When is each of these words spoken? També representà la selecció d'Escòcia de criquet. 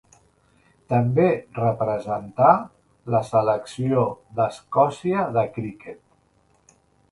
També 0.93 1.27
representà 1.57 2.47
la 3.17 3.21
selecció 3.29 4.07
d'Escòcia 4.41 5.29
de 5.39 5.47
criquet. 5.59 6.77